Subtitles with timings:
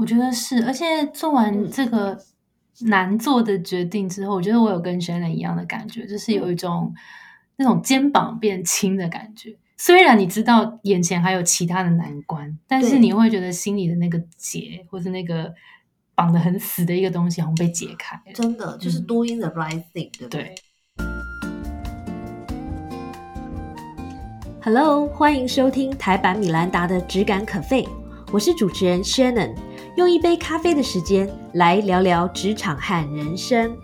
[0.00, 2.18] 我觉得是，而且做完这个
[2.86, 6.94] 难做的决定之后，我觉得我有跟 Shannon 一样的感觉，就是有一种
[7.56, 9.54] 那种肩膀变轻的感觉。
[9.76, 15.52] 虽然你知道眼前还有其他的难关，但是你会觉得心里的那个结，或是那个
[16.14, 18.32] 绑得很死的一个东西，好像被解开了。
[18.32, 20.54] 真的就是嗯 doing the right thing，对不对
[24.62, 27.86] ？Hello，欢迎收听台版米兰达的只感可废，
[28.32, 29.54] 我是主持人 Shannon，
[29.96, 33.76] 用一杯咖啡的时间来聊聊职场和人生。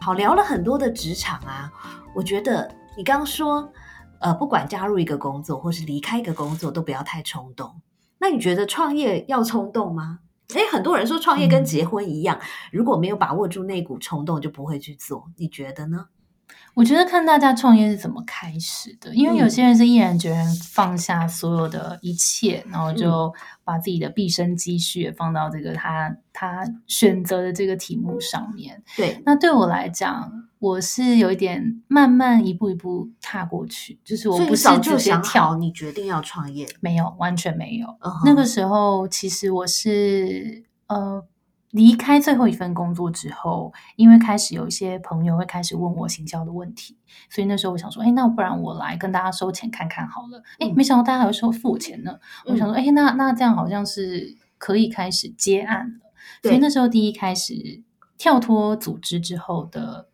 [0.00, 1.70] 好，聊了很多的职场啊，
[2.14, 3.70] 我觉得你刚刚说，
[4.20, 7.80] 呃，不管加入一个工作或是离开一个工作，都不要太冲动。
[8.18, 10.20] 那你觉得创业要冲动吗？
[10.54, 12.38] 诶，很多人说创业跟嗯结婚一样，
[12.70, 15.28] 如果没有把握住那股冲动，就不会去做。
[15.36, 16.06] 你觉得呢？
[16.78, 28.80] 我觉得看大家创业是怎么开始的，因为有嗯些人是毅然决然放下所有的一切，然后嗯就把自己的毕生积蓄也放到这个他他选择的这个题目上面。
[28.96, 36.64] 对，那对我来讲，我是有一点慢慢一步一步踏过去，就是我不是就直接想好跳，你决定要创业。
[36.78, 37.88] 没有，完全没有。
[38.24, 41.20] 那个时候，其实我是呃
[41.70, 46.96] 离开最后一份工作之后，因为开始有一些朋友会开始问我行销的问题，
[47.28, 50.42] 所以那时候我想说，哎，那不然我来跟大家收钱看看好了。
[50.58, 52.18] 哎，嗯没想到大家还会收付我钱呢。
[52.46, 56.12] 我想嗯说，哎，那那这样好像是可以开始接案了。
[56.42, 57.82] 所以那时候第一开始
[58.16, 60.08] 跳脱组织之后的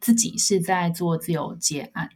[0.00, 2.10] 自己是在做自由接案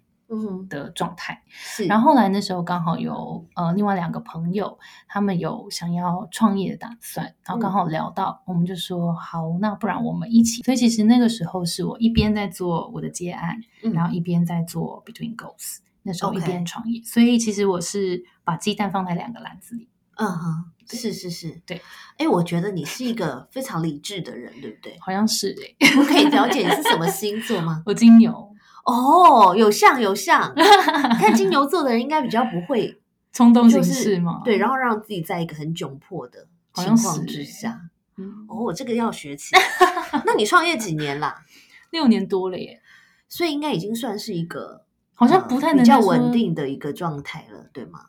[0.69, 1.42] 的状态。
[1.48, 10.62] 是，然后后来那时候刚好有呃另外两个朋友，他们有想要创业的打算，然后刚好聊到，我们就说好，那不然我们一起。
[10.62, 15.78] 所以其实那个时候是我一边在做我的接案，嗯然后一边在做 Between Goals。
[16.05, 19.89] 那时候一边创业所以其实我是把鸡蛋放在两个篮子里。
[20.17, 21.80] 嗯哼，是是是，对。
[22.19, 24.96] 哎，我觉得你是一个非常理智的人，对不对？
[25.00, 27.83] 好像是诶、我可以了解你是什么星座吗？
[27.86, 28.52] 我金牛，
[28.85, 30.53] 哦，有像有像，
[31.19, 33.01] 看金牛座的人应该比较不会
[33.33, 37.81] 冲动行就是事嘛，对，然后让自己在一个很窘迫的好像情况之下。
[38.19, 39.63] 嗯，哦，这个要学起来。
[40.27, 41.43] 那你创业几年啦？
[41.91, 42.81] 六年多了耶，
[43.29, 48.01] 所以应该已经算是一个好像呃不太能比较稳定的一个状态了，对吗？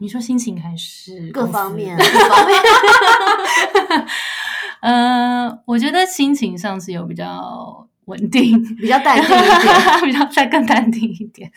[0.00, 4.06] 你说心情还是各方面，各方面。
[4.80, 11.50] 呃，我觉得心情上是有比较稳定，比较淡定一点， 比较再更淡定一点。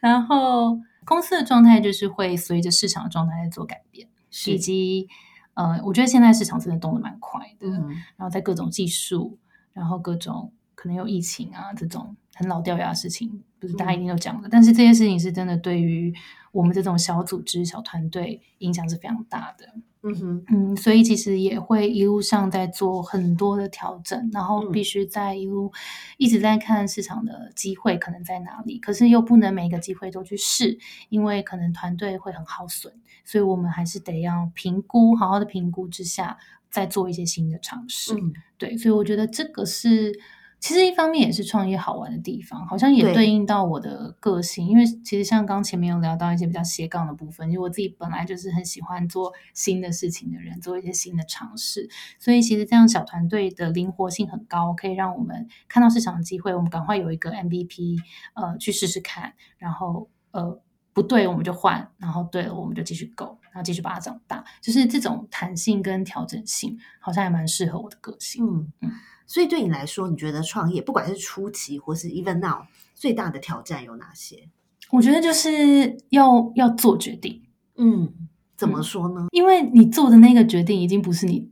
[0.00, 4.08] 然后公司的状态就是会随着市场的状态在做改变，
[4.46, 5.06] 以及
[5.54, 7.88] 呃，我觉得现在市场真的动得蛮快的，嗯。
[8.16, 9.38] 然后在各种技术，
[9.72, 16.14] 然后各种可能有疫情啊这种很老掉牙的事情，不是大家一定都讲的，但是这些事情是真的对于
[16.52, 19.66] 我们这种小组织、小团队影响是非常大的。
[20.02, 25.72] 嗯哼，嗯，所以其实也会一路上在做很多的调整，然后嗯必须在一路
[26.18, 32.92] 一直在看市场的机会可能在哪里，可是又不能每个机会都去试，因为可能团队会很耗损，
[33.24, 36.38] 所以我们还是得要评估，好好的评估之下，
[36.70, 38.14] 再做一些新的尝试。
[38.14, 40.16] 嗯，对，所以我觉得这个是，
[40.60, 57.98] 其实一方面也是创业好玩的地方，好像也对对应到我的个性，因为其实像刚前面有聊到一些比较斜杠的部分，就我自己本来就是很喜欢做新的事情的人，做一些新的尝试，所以其实这样小团队的灵活性很高，可以让我们看到市场的机会，我们赶快有一个 MVP，
[58.34, 60.60] 呃，去试试看，然后呃。
[60.94, 64.44] 不对，我们就换；然后对了，我们就继续 go，然后继续把它长大。
[64.60, 68.44] 就是这种弹性跟调整性，好像还蛮适合我的个性。
[68.44, 68.90] 嗯嗯
[69.28, 72.62] 所以对你来说，你觉得创业不管是初期或是 even now，
[72.94, 74.48] 最大的挑战有哪些？
[74.90, 77.42] 我觉得就是要要做决定，
[77.76, 78.10] 嗯，
[78.56, 79.26] 怎么嗯说呢？
[79.32, 81.50] 因为你做的那个决定已经不是你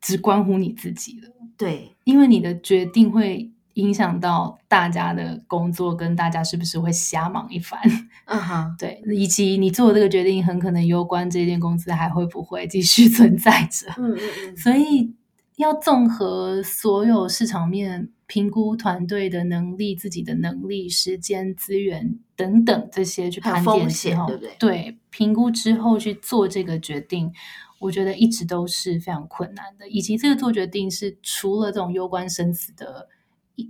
[0.00, 7.80] 只关乎你自己了，对，因为你的决定会影响到大家的工作，跟大家是不是会瞎忙一番。
[8.26, 13.86] 嗯哼，对，以及你做的这个决定很可能攸关这间公司还会不会继续 存在着。
[13.96, 15.14] 嗯嗯嗯，所以
[15.60, 27.32] 要综合所有市场面评估团队的能力、自己的能力、时间、资源等等这些去盘点之后，对不对评估之后去做这个决定，
[27.78, 29.88] 我觉得一直都是非常困难的。
[29.88, 33.08] 以及这个做决定是除了这种攸关生死的。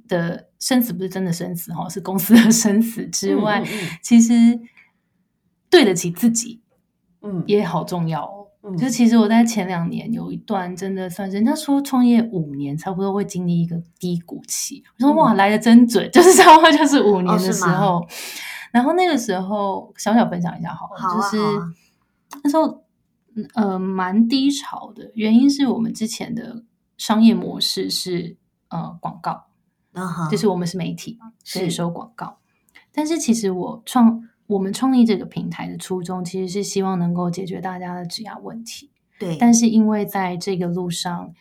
[0.06, 4.60] 的生死不是真的生死哈，是公司的生死之外，嗯嗯其实
[5.68, 6.60] 对得起自己
[7.22, 8.39] 嗯，也好重要哦。
[8.62, 14.82] 嗯就其实我在前两年有一段真的算是，人家说创业五年差不多会经历一个低谷期。
[14.98, 18.06] 我说嗯哇，来的真准， 就是差不多就是五年的时候。
[18.70, 21.74] 然后那个时候小小分享一下好了，好啊就是啊
[22.44, 22.84] 那时候
[23.54, 26.62] 呃蛮低潮的，原因是我们之前的
[26.96, 28.36] 商业模式是
[28.68, 29.46] 呃广告，
[30.30, 32.38] 就是我们是媒体嘛，所以是收广告。
[32.92, 38.90] 但是其实我创我们创立这个平台的初衷，其实是希望能够解决大家的职涯问题。
[39.16, 41.32] 对，但是因为在这个路上，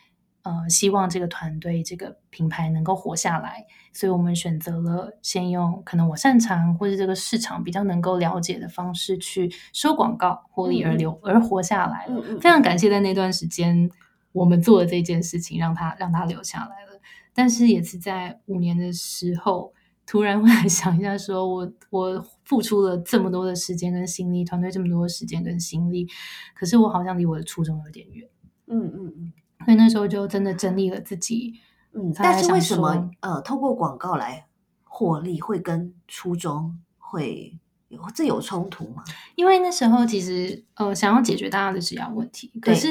[0.42, 12.14] 呃，希望这个团队、这个品牌能够活下来，所以我们选择了先用可能我擅长或者这个市场比较能够了解的方式去收广告，获利而留、而活下来了。
[12.14, 13.90] 嗯嗯，非常感谢在那段时间
[14.30, 17.00] 我们做的这件事情，让它让它留下来了。
[17.34, 19.72] 但是也是在五年的时候，
[20.10, 26.04] 突然 会来想一下说，我我付出了这么多的时间跟心力，团队这么多的时间跟心力，
[26.52, 28.28] 可是我好像离我的初衷有点远。
[28.66, 29.32] 嗯嗯嗯
[29.64, 31.60] 所以那时候就真的整理了自己，
[31.92, 34.48] 嗯，但是为什么呃，透过广告来
[34.82, 39.04] 获利会跟初衷会有这有冲突吗？
[39.36, 42.88] 因为那时候其实呃想要解决大家的职涯问题，可是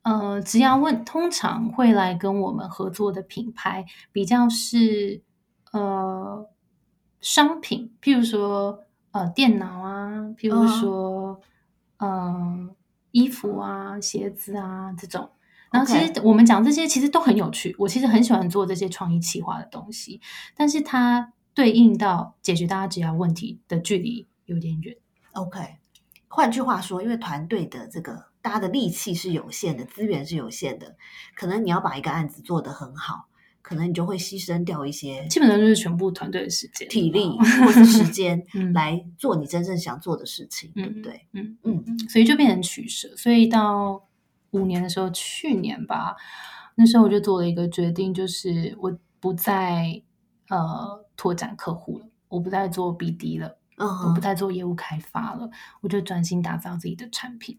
[0.00, 5.22] 呃职涯问通常会来跟我们合作的品牌比较是
[5.72, 6.48] 呃
[7.24, 11.40] 商品，譬如说呃电脑啊，譬如嗯说、
[11.96, 12.68] 呃
[13.12, 15.30] 衣服啊、鞋子啊这种。
[15.70, 20.20] 然后其实我们讲这些其实都很有趣，我其实很喜欢做这些创意企划的东西，
[20.54, 24.94] 但是它对应到解决大家职涯问题的距离有点远。
[25.32, 25.78] OK，
[26.28, 30.94] 换句话说，因为团队的这个大家的力气是有限的，资源是有限的，
[31.34, 33.28] 可能你要把一个案子做得很好，
[33.64, 37.30] 可能你就会牺牲掉一些基本上就是全部团队的时间、体力
[37.64, 41.26] 或者时间 嗯来做你真正想做的事情，对嗯不对？
[41.32, 43.08] 嗯嗯嗯，所以就变成取舍。
[43.16, 44.04] 所以到
[44.50, 46.14] 五年的时候，去年吧，
[46.74, 50.02] 那时候我就做了一个决定，就是我不再
[50.50, 55.48] 呃拓展客户了，我不再做 BD 了，嗯我不，再做业务开发了，
[55.80, 57.58] 我就专心打造自己的产品。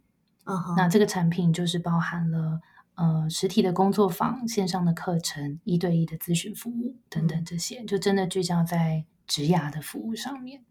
[0.77, 2.61] 那这个产品就是包含了
[2.95, 10.63] 呃实体的工作坊、线上的课程、一对一的咨询服务等等这些，就真的聚焦在职涯的服务上面。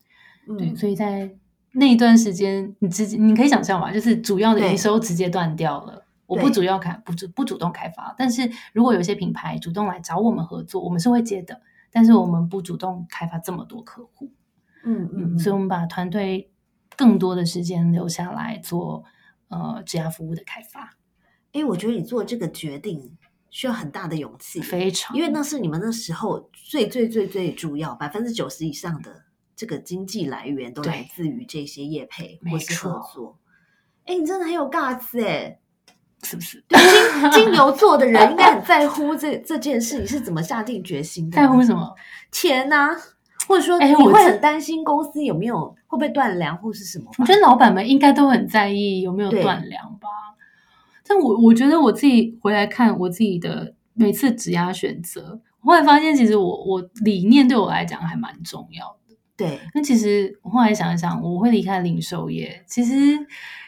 [0.59, 1.35] 对，嗯所以在
[1.73, 6.07] 那一段时间，你直接你可以想象吧，就是主要的营收直接断掉了。
[6.27, 11.61] 我不主要开不主不主动开发，但是如果有些品牌主动来找我们合作，我们是会接的，
[11.93, 14.33] 但是我们不主动开发这么多客户。
[14.85, 16.51] 嗯嗯嗯，所以我们把团队
[16.97, 19.05] 更多的时间留下来做
[19.49, 20.97] 呃职涯服务的开发，
[21.55, 23.17] 因为我觉得你做这个决定
[23.49, 29.23] 需要很大的勇气，非常因为那是你们那时候最最最最主要百分之九十以上的
[29.55, 33.39] 这个经济来源都来自于这些业配或是合作。
[34.07, 35.59] 哎，你真的很有 guts 哎！
[36.25, 36.63] 是不是？
[36.67, 36.79] 对
[37.31, 41.37] 金 金牛座的人应该很在乎这这件事，你是怎么下定决心的？
[41.37, 41.73] 在乎什？
[41.73, 41.95] 么？
[42.33, 42.97] 钱呐、
[43.47, 47.11] 或者说哎你我会很担心公司有没有会不会断粮或是什么？
[47.19, 50.09] 我觉得老板们应该都很在意有没有断粮吧。
[51.07, 59.17] 但我我觉得我自己回来看我自己的每次职涯选择，我后来发现其实我我理念对我来讲还蛮重要的。
[59.37, 63.13] 对，那其实我后来想一想，我会离开零售业，其实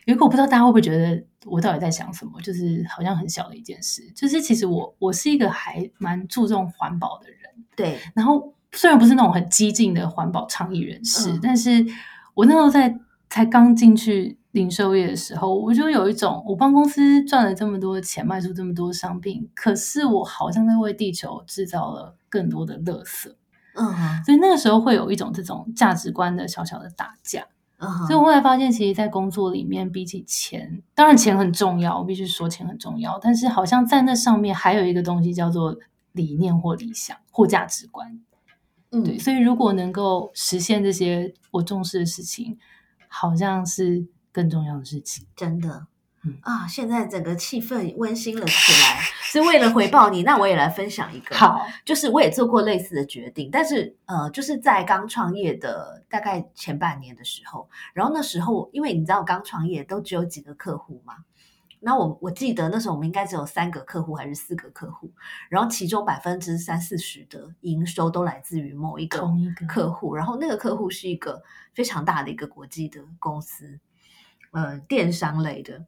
[0.05, 7.39] 有一个我不知道大家会不会觉得我到底在想什么，就是好像很小的一件事，就是其实我我是一个还蛮注重环保的人。
[7.75, 11.85] 对，然后虽然不是那种很激进的环保倡议人士，嗯但是
[12.35, 12.97] 我那时候在
[13.29, 23.35] 才刚进去零售业的时候，我就有一种我帮公司赚了这么多钱，卖出这么多商品，可是我好像在为地球制造了更多的垃圾，
[23.75, 27.47] 嗯哼，所以那个时候会有一种这种价值观的小小的打架。
[28.09, 35.77] 所以我后来发现，其实，在工作里面，比起钱，当然钱很重要，我必须说钱很重要，但是好像在那上面还有一个东西叫做
[36.13, 38.19] 理念或理想或价值观。
[38.93, 42.57] 嗯对，所以如果能够实现这些我重视的事情，
[43.19, 45.27] 好像是更重要的事情。
[45.35, 45.87] 真的。
[46.29, 51.37] 嗯啊，现在整个气氛温馨了起 来，是为了回报你，那我也来分享一个。
[51.37, 61.15] 好，就是我也做过类似的决定，但是呃，就是在刚创业的大概前半年的时候，然后那时候因为你知道刚创业都只有几个客户嘛，
[61.81, 65.13] 然后我我记得那时候我们应该只有三个客户还是四个客户，
[65.49, 71.43] 然后其中百分之三四十的营收都来自于某一个同一个客户，然后那个客户是一个
[71.75, 73.79] 非常大的一个国际的公司，
[74.53, 75.85] 呃，电商类的。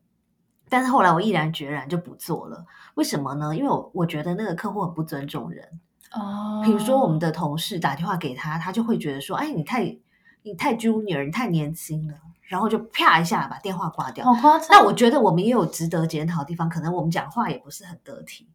[0.69, 3.57] 但是后来我毅然决然就不做了，为什么呢？
[3.57, 5.81] 因为我我觉得那个客户很不尊重人，
[6.13, 9.99] 哦，比如说我们的同事打电话给他，他就会觉得说：“哎，你太
[10.43, 12.15] 你太 junior，你太年轻了。”
[12.49, 14.25] 然后就啪一下把电话挂掉。
[14.25, 14.69] 好夸张。
[14.71, 18.49] 那我觉得我们也有值得检讨的地方，可能我们讲话也不是很得体。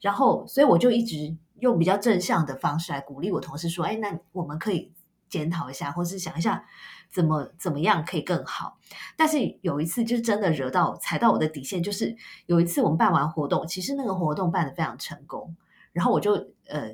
[0.00, 4.92] 然后，所以我就一直用比较正向的方式来鼓励我同事说：“哎，那我们可以
[5.28, 6.64] 检讨一下，或是想一下
[7.10, 8.78] 怎么怎么样可以更好。
[9.16, 15.54] 但是有一次就真的惹到踩到我的底线，就是有一次我们办完活动，其实那个活动办得非常成功，
[15.92, 16.32] 然后我就
[16.68, 16.92] 呃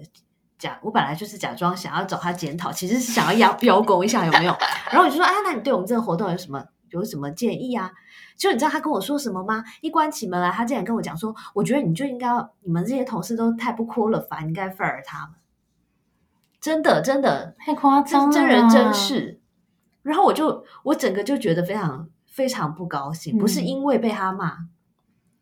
[0.58, 4.56] 假我本来就是假装想要找他检讨，其实是想要邀邀功一下有没有？
[4.90, 7.92] 然后我就说啊，那你对我们这个活动有什么有什么建议啊？
[8.36, 9.64] 就你知道他跟我说什么吗？
[9.80, 12.28] 一关起门来，他竟然跟我讲说，我觉得你就应该，
[12.62, 15.34] 你们这些同事都太不 qualified，应该 fire 他们。
[16.60, 19.40] 真的，真的太夸张了，真人真事。
[20.02, 24.56] 然后我就我整个就觉得非常非常不高兴，不是因为被他骂，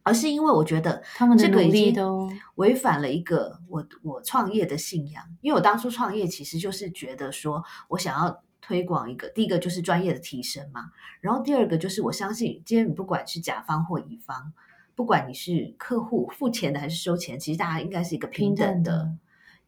[0.06, 5.24] 而是因为我觉得他们的努这个已经力都违反了一个我我创业的信仰。
[5.40, 14.52] 因为我当初创业其实就是觉得说我想要推广一个，第一个就是专业的提升嘛，然后第二个就是我相信今天你不管是甲方或乙方，
[14.94, 19.10] 不管你是客户付钱的还是收钱，其实大家应该是一个平等的。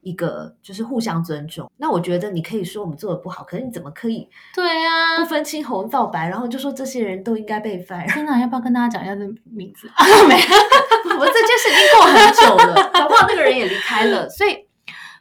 [0.09, 1.71] 一个就是互相尊重。
[1.77, 8.11] 那我觉得你可以说我们做的不好，可是你怎么可以对啊不，分青红皂白，然后就说这些人都应该被 fire？
[8.13, 9.89] 天哪，要不要跟大家讲一下这名字？
[10.27, 10.35] 没，
[11.19, 14.67] 我这件事已经过很久了，搞不好那个人也离开了，所以，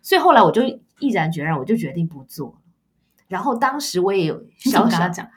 [0.02, 0.62] 所以后来我就
[1.00, 2.58] 毅然决然，我就决定不做。
[3.28, 5.28] 然后当时我也有你怎小小么跟他讲？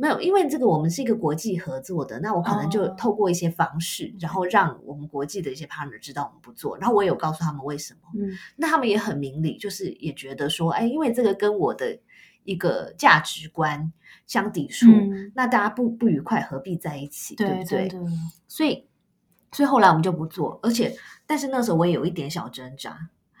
[0.00, 8.00] 没有，因为这个我们是一个国际合作的，那我可能就哦透过一些方式，然后让我们国际的一些 partner 知道我们不做，然后我也有告诉他们为什么。
[8.18, 11.98] 嗯那他们也很明理，就是也觉得说，哎，因为这个跟我的
[12.44, 13.92] 一个价值观
[14.26, 18.10] 相抵触，嗯，那大家不不愉快，何必在一起，对对不对？
[18.48, 18.86] 所以，
[19.52, 22.96] 所以后来我们就不做，而且，但是那时候我也有一点小挣扎，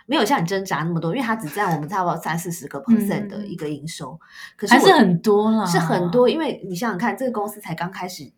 [0.06, 4.18] 没有像你挣扎那么多，因为它只占我们差不多三四十个 percent 的一个营收，
[4.56, 8.32] 可是还是很多了，是很多，因为你想想看，这个公司才刚开始。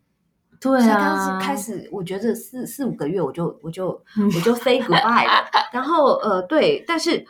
[0.59, 5.43] 对才刚啊，开始，我觉得四四五个月我就我就嗯我就 say goodbye 了。
[5.73, 7.25] 然后呃，对，但是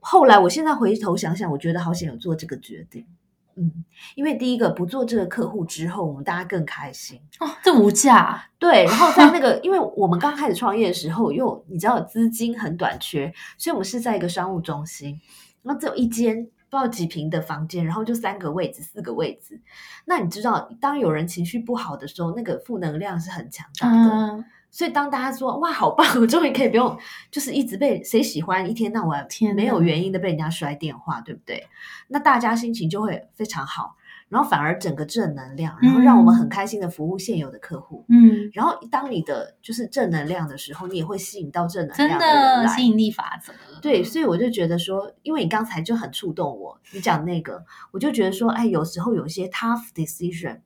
[0.00, 3.06] 后来我现在回头想想，我觉得好险有做这个决定。
[3.56, 3.84] 嗯，
[4.14, 7.20] 因为第一个不做这个客户之后，我们大家更开心。
[7.40, 15.20] 哦，这无价，对，然后在那个， 因为我们刚开始创业的时候，又你知道资金很短缺，所以我们是在一个商务中心，
[15.62, 19.60] 然后只有一间不知道几平的房间，然后就三个位置、四个位置。
[20.04, 24.10] 那你知道，当有人情绪不好的时候，那个负能量是很强大的。
[24.10, 24.44] 嗯，
[24.74, 26.98] 所以当大家说哇好棒，我终于可以不用
[27.30, 31.68] 就是一直被谁喜欢，一天到晚天没有原因的被人家摔电话，对不对？
[32.08, 33.94] 那大家心情就会非常好，
[34.28, 38.04] 然后反而整个正能量，然后让我们很开心的服务现有的客户。
[38.08, 42.62] 嗯，然后当你的就是正能量的时候，你也会吸引到正能量的人来。
[42.64, 50.62] 的吸引力法则，对，所以我就觉得说，因为你刚才就很触动我，你讲那个，我就觉得说，哎，有时候有一些 tough decision，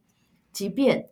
[0.51, 1.09] 即便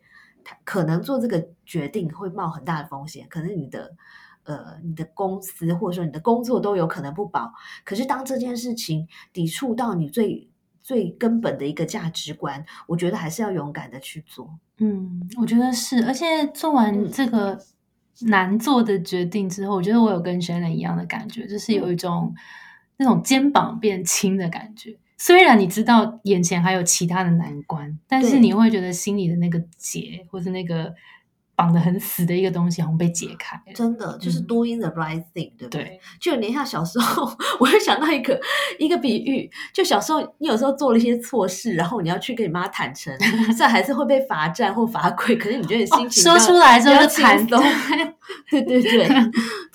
[0.48, 3.96] 他可能做这个决定会冒很大的风险，可能你的
[4.44, 7.52] 呃你的公司或者说你的工作都有可能不保，
[7.84, 10.48] 可是当这件事情抵触到你最
[10.80, 14.48] 最根本的一个价值观，我觉得还是要勇敢的去做。
[14.78, 17.58] 嗯，我觉得是，而且做完嗯这个
[18.20, 22.32] 难做的决定之后，我觉得我有跟 Shannon 一样的感觉，就是有一种
[22.98, 24.96] 那种肩膀变轻的感觉。
[25.18, 30.92] 虽然你知道眼前还有其他的难关，但是你会觉得心里的那个结，或是那个
[31.54, 33.72] 绑得很死的一个东西，好像被解开了。
[33.74, 35.82] 真的就是嗯 doing the right thing，、对不对？
[35.84, 37.24] 对，就有点像小时候，
[37.58, 38.38] 我会想到一个
[38.78, 43.16] 一个比喻，就小时候你有时候做了一些错事，然后你要去跟你妈坦诚，
[43.56, 47.62] 虽然还是会被罚站或罚跪，可是你觉得你心情、哦说出来之后就轻谈松，
[48.50, 49.08] 对对对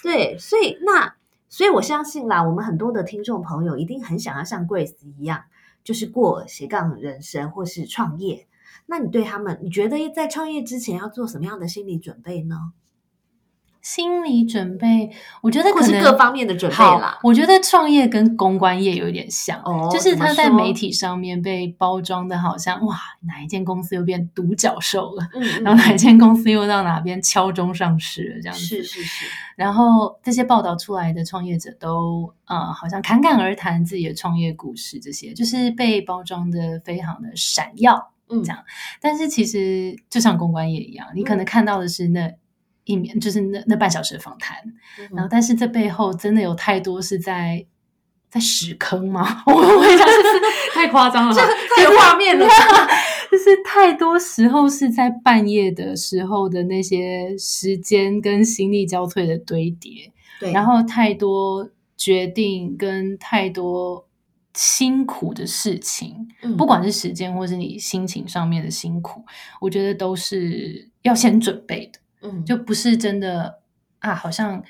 [0.04, 1.12] 对，所以那
[1.51, 5.43] 所以我相信啦，我们很多的听众朋友一定很想要像 Grace 一样，
[5.84, 8.48] 就是过斜杠人生或是创业。
[8.86, 12.72] 那你对他们，你觉得在创业之前要做什么样的心理准备呢？
[13.82, 15.10] 心理准备，
[15.42, 17.20] 我觉得可能各方面的准备好啦。
[17.24, 28.64] 我觉得创业跟公关业有一点像，哦就是他在媒体上面被包装的好像哇，哪一间公司又变独角兽了，嗯，然后哪一间公司又到哪边敲钟上市了这样子。
[28.64, 38.12] 是是是，然后这些报道出来的创业者都呃，好像侃侃而谈自己的创业故事，这些就是被包装的非常的闪耀。
[38.34, 38.64] 嗯，这样
[39.02, 42.32] 但是其实就像公关业一样，你可能看到的是那
[42.86, 44.58] 一面，就是那那半小时的访谈，
[45.00, 45.08] 嗯。
[45.14, 47.66] 然后但是这背后真的有太多是在
[48.30, 49.44] 在屎坑吗？
[49.48, 50.42] 我我会讲就是
[50.74, 51.42] 太夸张了吧，
[51.76, 52.46] 太有画面了，
[53.32, 64.08] 就是太多时候是在半夜的时候的那些时间跟心力交瘁的堆叠，对，然后太多决定跟太多
[64.54, 69.24] 辛苦的事情，嗯不管是时间或是你心情上面的辛苦，
[69.60, 72.00] 我觉得都是要先准备的。
[72.22, 73.62] 嗯就不是真的
[74.00, 74.63] 啊，好像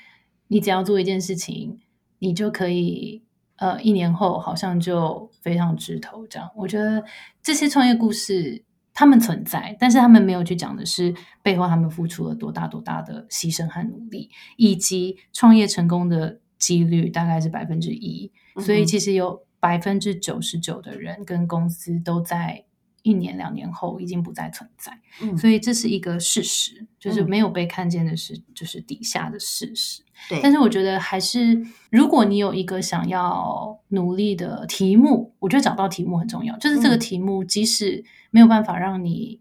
[0.48, 1.78] 你只要做一件事情，
[2.18, 3.22] 你就可以
[3.56, 6.50] 呃，一年后好像就飞上枝头这样。
[6.56, 7.04] 我觉得
[7.42, 18.32] 这些创业故事他们存在，但是他们没有去讲的是背后他们付出了多大多大的牺牲和努力，以及创业成功的几率大概是百分之一。
[18.60, 22.64] 所以其实有百分之九十九的人跟公司都在。
[23.02, 30.02] 一年两年后已经不再存在，嗯所以这是一个事实，就是嗯没有被看见的是，就是底下的事实。
[30.28, 36.56] 对，但是我觉得还是，如果你有一个想要努力的题目，我觉得找到题目很重要。
[36.58, 39.40] 就是这个嗯题目，即使没有办法让你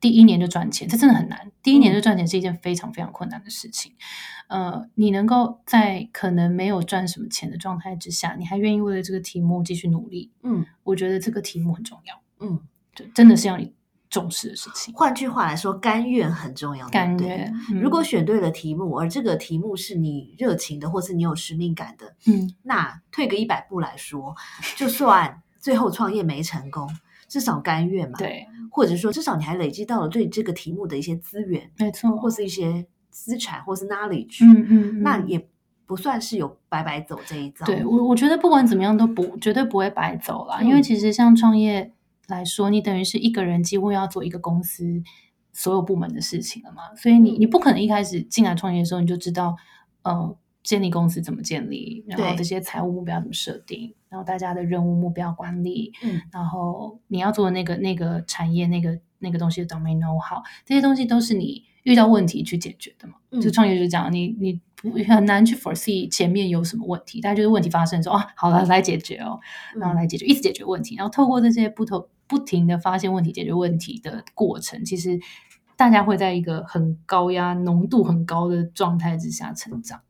[0.00, 1.52] 第一年就赚钱，这真的很难。
[1.62, 3.92] 第一年就赚钱是一件非常非常困难的事情。
[4.48, 12.22] 呃，你能够在可能没有赚什么钱的状态之下，你还愿意为了这个题目继续努力，嗯我觉得这个题目很重要。
[12.40, 12.60] 嗯，
[12.94, 13.72] 就真的是要你
[14.10, 14.92] 重视的事情。
[14.94, 16.88] 换句话来说，甘愿很重要。
[16.90, 24.34] 甘愿，嗯如果选对了题目，而这个题目是你热情的，或是你有使命感的，嗯那退个一百步来说，
[24.76, 26.88] 就算最后创业没成功，
[27.26, 35.48] 至少甘愿嘛。，对，或者说至少你还累积到了对这个题目的一些资源，没错，或是一些资产，或是 knowledge，、嗯嗯，嗯那也
[35.86, 37.64] 不算是有白白走这一遭。
[37.64, 41.90] 对我，我觉得不管怎么样都不绝对不会白走啦，嗯因为其实像创业
[42.28, 45.02] 来说，你等于是一个人几乎要做一个公司
[45.52, 47.40] 所有部门的事情了嘛，所以你嗯。
[47.40, 49.56] 你不可能一开始进来创业的时候你就知道，
[50.02, 56.22] 呃，建立公司怎么建立，然后这些财务目标怎么设定，然后大家的任务目标管理，嗯。
[56.32, 63.14] 然后你要做的那个那个产业那个那个东西的 domain know how，这些东西都是你遇到问题去解决的嘛。
[63.30, 69.40] 嗯就创业就是这样，你你不很难去 foresee 前面有什么问题，但就是问题发生的时候，啊，好了，来解决哦，
[69.76, 75.18] 然后嗯来解决，一直解决问题，然后透过这些不同不停的发现问题、解决问题的过程，其实
[75.76, 80.02] 大家会在一个很高压、浓度很高的状态之下成长。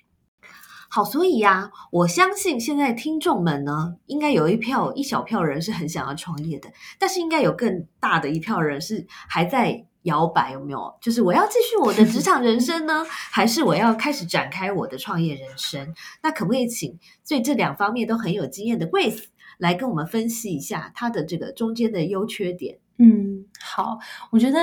[0.94, 10.94] 好，所以呀、我相信现在听众们呢，应该有一票一小票人是很想要创业的，但是应该有更大的一票人是还在摇摆，有没有？
[11.00, 15.94] 就是我要继续我的职场人生呢， 还是我要开始展开我的创业人生？
[16.23, 19.25] 那可不可以请对这两方面都很有经验的 Grace
[19.56, 22.76] 来跟我们分析一下它的这个中间的优缺点？
[22.99, 23.99] 嗯，好，
[24.30, 24.58] 我觉得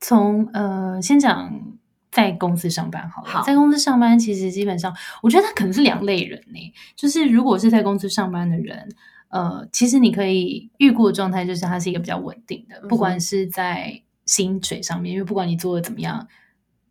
[0.00, 1.77] 从呃先讲
[2.10, 8.88] 在公司上班好了，好在公司上班其实基本上，我觉得他可能是两类人呢、就是如果是在公司上班的人。
[9.30, 16.26] 呃，其实你可以预估的状态就是他是一个比较稳定的，不嗯管是在薪水上面，因为不管你做的怎么样，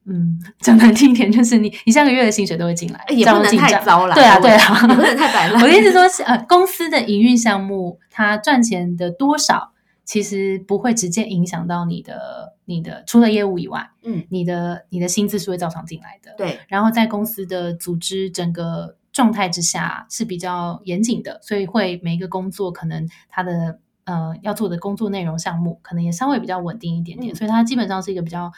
[0.05, 5.59] 嗯，讲难听一点，就是你你下个月的薪水都会进来，哎也不能太糟了对啊，对也啊，不能太摆烂。
[5.63, 9.71] 我的意思说是，呃，公司的营运项目它赚钱的多少，
[10.07, 16.33] 其实不会直接影响到你的你的除了业务以外，嗯，你的你的薪资是会照常进来的。
[16.37, 28.49] 对，然后在公司的组织整个状态之下是比较严谨的，所以会每一个工作可能它的呃要做的工作内容项目可能也稍微比较稳定一点点，嗯所以它基本上是一个比较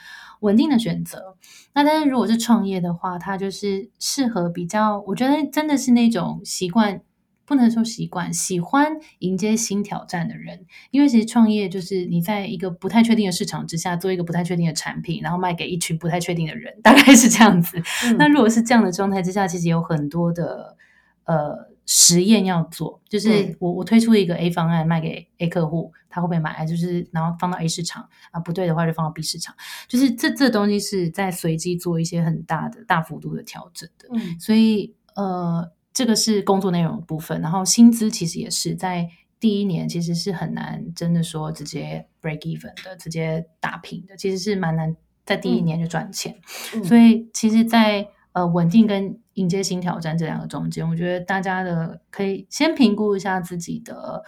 [0.42, 1.36] 稳定的选择。
[1.74, 7.02] 那但是如果是创业的话，它就是适合比较，我觉得真的是那种习惯。
[7.50, 17.82] 不能说习惯，喜欢迎接新挑战的人，因为其实创业就是你在一个不太确定的市场之下做一个不太确定的产品，然后卖给一群不太确定的人，大概是这样子。
[18.06, 20.78] 嗯那如果是这样的状态之下，其实有很多的
[21.24, 21.56] 呃
[21.88, 26.64] 实验要做，就是对我我推出一个 A 方案卖给 A 客户，他会不会买？
[26.68, 29.56] 就是然后放到 A 市场啊，不对的话就放到 B 市场，
[29.88, 34.08] 就是这这东西是在随机做一些很大的大幅度的调整的。
[34.14, 46.40] 嗯所以呃，这个是工作内容的部分，然后薪资其实也是在第一年其实是很难真的说直接 break even 的，直接打平的，其实是蛮难在第一嗯年就赚钱。
[46.74, 54.24] 嗯所以其实在，呃稳定跟迎接新挑战这两个中间，我觉得大家的可以先评估一下自己的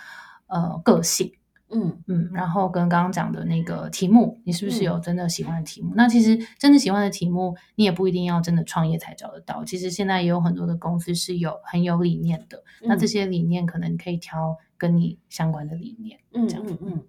[0.47, 1.31] 呃个性。
[1.73, 5.93] 嗯嗯，然后跟刚刚讲的那个题目，你是不是嗯有真的喜欢的题目？
[5.95, 9.63] 那其实真的喜欢的题目，你也不一定要真的创业才找得到。
[9.63, 16.19] 其实现在也有很多的公司是有很有理念的，那这嗯些理念可能你可以挑跟你相关的理念。
[16.33, 17.03] 嗯嗯嗯，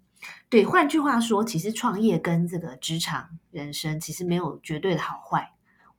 [0.48, 0.64] 对。
[0.64, 5.51] 换句话说，其实创业跟这个职场人生其实没有绝对的好坏。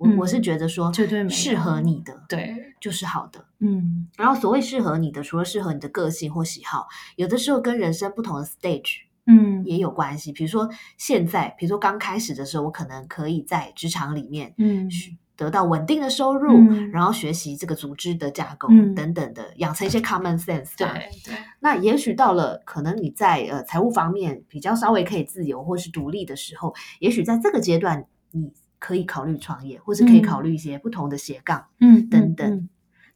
[0.03, 3.45] 我、我是嗯觉得说，绝对适合你的对，就是好的。
[3.59, 4.07] 嗯。
[4.17, 9.63] 然后所谓适合你的，除了适合你的个性或喜好，有的时候跟人生不同的 stage 嗯。
[9.65, 10.31] 也有关系。
[10.31, 14.89] 比如说现在，比如说刚开始的时候，我可能可以在职场里面嗯。
[15.35, 16.91] 得到稳定的收入，嗯。
[16.91, 18.93] 然后学习这个组织的架构、嗯。
[18.93, 20.93] 等等的，养成一些 common sense 对吧。
[21.25, 31.67] 对，那也许到了可能你在呃财务方面比较稍微可以自由或是独立的时候，也许在这个阶段你可以考虑创业，或是可以考虑一些不同的斜杠。
[31.79, 32.69] 嗯等等嗯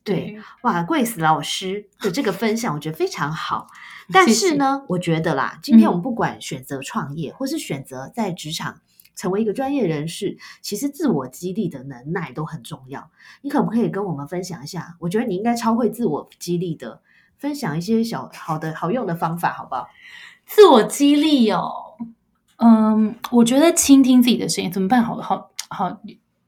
[0.06, 3.68] 对，哇，贵死老师的这个分享，我觉得非常好。
[4.14, 8.80] 但是呢，我觉得啦，今天我们不管选择创业，或是选择在职场
[9.16, 13.12] 成为一个专业人士，其实自我激励的能耐都很重要。
[13.42, 14.96] 你可不可以跟我们分享一下？
[15.02, 17.02] 我觉得你应该超会自我激励的，
[17.38, 19.88] 分享一些小好的好用的方法，好不好？
[20.46, 21.70] 自我激励哦，
[22.60, 25.04] 嗯，我觉得倾听自己的声音怎么办？
[25.04, 26.00] 好好好。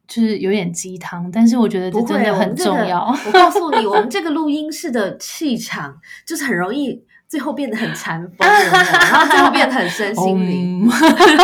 [0.07, 3.15] 就是有点鸡汤，但是我觉得这真的很重要。
[3.27, 10.89] 我告诉你，我们这个录音室的气场就是很容易最后变得很禅风， 然后最后变得很身心灵。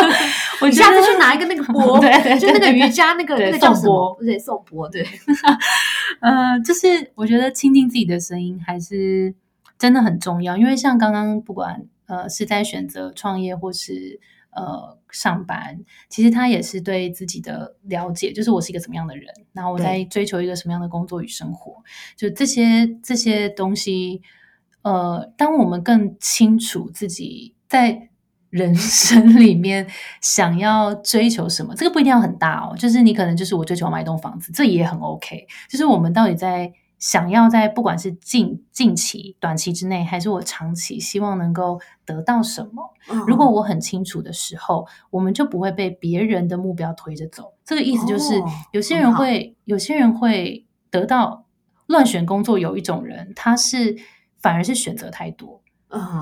[0.60, 4.16] 我下次去拿一个那个 钵，对，就那个瑜伽那个那个叫什么？
[4.18, 4.88] 对，颂钵。
[4.88, 5.06] 对，
[6.18, 9.32] 呃，就是我觉得倾听自己的声音还是
[9.78, 14.18] 真的很重要，因为像刚刚不管呃是在选择创业或是。
[14.56, 21.84] 呃，上班其实他也是对自己的了解，就是我是一个怎么样的人，然后我在追求一个什么样的工作与生活，
[22.16, 24.22] 就这些这些东西。
[24.82, 28.08] 呃，当我们更清楚自己在
[28.50, 29.86] 人生里面
[30.22, 35.46] 想要追求什么，这个不一定要很大哦，就是你可能就是我追求买一栋房子，这也很 OK。
[35.68, 36.72] 就是我们到底在。
[36.98, 42.94] 想要在不管是近近期、短期之内，还是我长期希望能够得到什么，
[43.26, 47.52] 如果我很清楚的时候，我们就不会被别人的目标推着走。
[47.64, 51.44] 这个意思就是，有些人会，有些人会得到
[51.86, 52.58] 乱选工作。
[52.58, 53.94] 有一种人，他是
[54.38, 55.60] 反而是选择太多，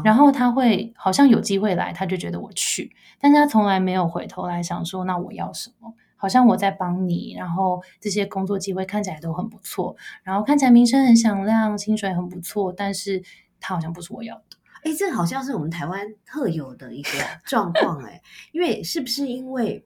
[0.04, 5.94] 然后他会好像有机会来，他就觉得我去，但是他从来没有回头来想说，那我要什么。
[6.24, 13.22] 好像我在帮你，然后这些工作机会看起来都很不错，然后看起来名声很响亮，薪水很不错，但是
[13.60, 14.56] 它好像不是我要的。
[14.84, 17.10] 哎，这好像是我们台湾特有的一个
[17.44, 19.84] 状况哎，因为是不是因为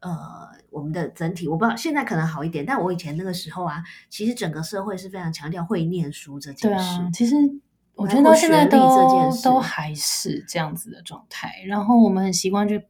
[0.00, 0.10] 呃，
[0.70, 7.08] 我们的整体我不知道，现在可能好一点，但我以前那个时候啊，其实整个社会是非常强调会念书这件事。
[7.12, 7.36] 其实
[7.94, 12.84] 我觉得到现在都都还是这样子的状态，然后我们很习惯去。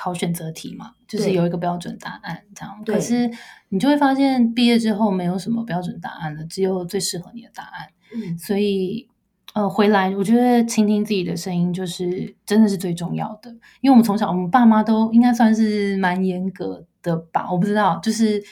[0.00, 2.82] 考选择题嘛，就是有一个标准答案这样。
[2.86, 3.30] 可是
[3.68, 7.86] 你就会发现，毕业之后没有什么标准答案了，只有最适合你的答案。
[8.14, 9.06] 嗯，所以
[9.52, 13.50] 呃，回来我觉得倾听自己的声音，就是真的是最重要的。
[13.82, 17.52] 因为我们从小，我们爸妈都应该算是蛮严格的吧？
[17.52, 18.42] 我不知道，就是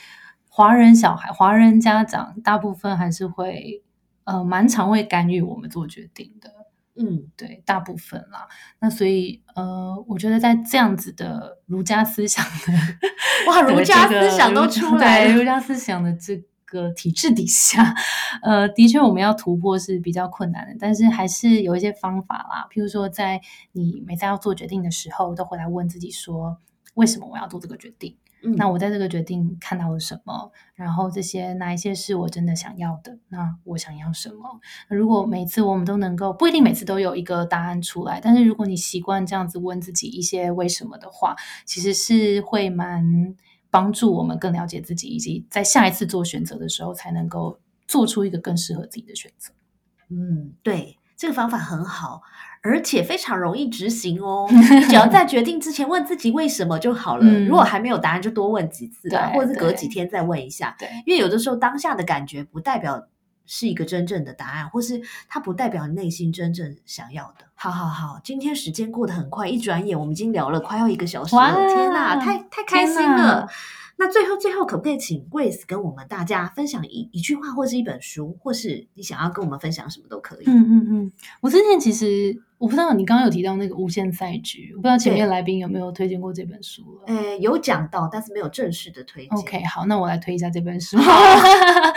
[0.50, 3.82] 华人小孩、华人家长，大部分还是会
[4.24, 6.52] 呃蛮常会干预我们做决定的。
[6.98, 8.48] 嗯，对，大部分啦。
[8.80, 12.72] 那所以，呃，我觉得在这样子的儒家思想的
[13.46, 17.94] 哇， 儒家思想都出来了，儒家思想的这个体制底下，
[18.42, 22.66] 呃，的确我们要突破是比较困难的，但是还是有一些方法啦。
[22.70, 23.40] 譬如说，在
[23.72, 26.58] 你每次要做决定的时候，都回来问自己说，
[26.94, 28.16] 为什么我要做这个决定？
[28.56, 30.52] 那我在这个决定看到了什么？
[30.74, 33.18] 然后这些哪一些是我真的想要的？
[33.28, 34.60] 那我想要什么？
[34.88, 43.34] 如果每次我们都能够不一定每次都有一个答案出来，但是如果你习惯这样子问自己一些为什么的话，其实是会蛮
[43.70, 49.52] 帮助我们更了解自己，以及在下一次做选择的时候才能够做出一个更适合自己的选择。
[50.10, 52.22] 嗯，对，这个方法很好。
[52.62, 57.24] 而且非常容易执行哦， 你只要在决定之前问自己为什么就好了。
[57.44, 60.74] 如果还没有答案，就多问几次啊，或者是隔几天再问一下。
[60.78, 63.06] 对，因为有的时候当下的感觉不代表
[63.46, 67.46] 是一个真正的答案，或是它不代表内心真正想要的。
[67.54, 71.54] 好好好，今天时间过得很快，一转眼我们已经聊了快要一个小时了。
[71.66, 73.48] 天哪，太太开心了！
[73.98, 80.44] 那最后最后，可不可以请 Grace 跟我们大家分享一一句话，或是一本书，或是你想要跟我们分享什么都可以。
[80.46, 82.42] 嗯嗯嗯，我之前其实。
[82.58, 87.04] 我不知道你刚刚有提到那个无限赛局，我不知道前面来宾有没有推荐过这本书了。
[87.06, 89.38] 呃，有讲到，但是没有正式的推荐。
[89.38, 90.96] OK，好，那我来推一下这本书。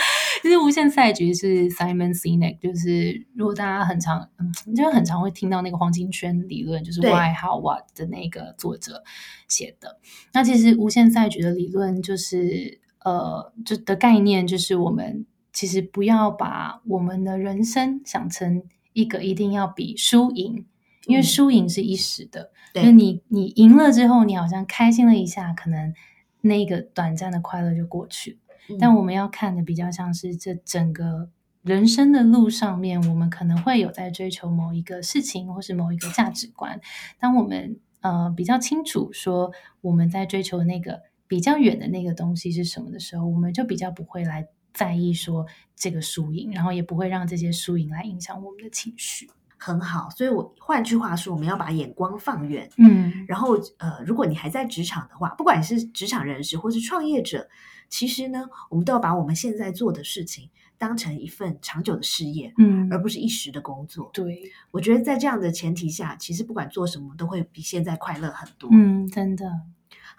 [0.64, 9.04] 无限赛局是 Simon Sinek，就是如果大家很常，嗯，就很常会听到那个黄金圈理论，就是 Why How What 的那个作者
[9.48, 10.00] 写的。
[10.34, 18.64] 那其实无限赛局的理论就是，呃，就的概念就是我们其实不要把我们的人生想成。
[18.94, 20.66] 一个一定要比输赢，
[21.06, 22.52] 因为输赢是一时的。
[22.74, 25.94] 就你你赢了之后，你好像开心了一下，可能
[26.42, 28.51] 那个短暂的快乐就过去了。
[28.80, 31.30] 但我们要看的比较像是这整个
[31.62, 36.80] 人生的路上面，我们可能会有在追求某一个事情，或是某一个价值观。
[37.20, 44.48] 当我们呃比较清楚说我们在追求那个比较远的那个东西是什么的时候，我们就比较不会来。
[44.74, 45.46] 在意说
[45.76, 49.30] 这个输赢，然后也不会让这些输赢来影响我们的情绪。
[49.58, 50.10] 很好。
[50.12, 52.70] 所以我换句话说，我们要把眼光放远。
[52.78, 57.50] 嗯然后，呃，如果你还在职场的话，不管你是职场人士或是创业者，
[57.92, 64.10] 其实呢，我们都要把我们现在做的事情当成一份长久的事业，嗯，而不是一时的工作。
[64.14, 68.70] 对，我觉得在这样的前提下，其实不管做什么，都会比现在快乐很多。
[68.74, 69.46] 嗯，真的，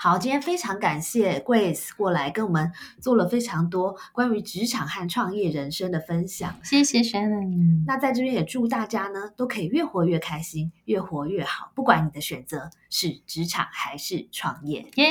[0.02, 6.52] 好，今天非常感谢 Grace 过来跟我们做了非常多关于职场和创业人生的分享。
[6.64, 7.84] 谢谢 Shannon。
[7.86, 11.70] 那在这边也祝大家呢都可以越活越开心，越活越好。
[11.76, 15.06] 不管你的选择是职场还是创业，耶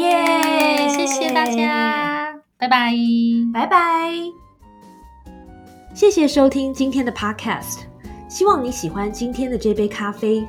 [0.00, 2.94] 耶谢谢大家，拜拜。
[3.52, 4.10] 拜拜！
[5.92, 7.80] 谢谢收听今天的 Podcast，
[8.26, 10.48] 希望你喜欢今天的这杯咖啡。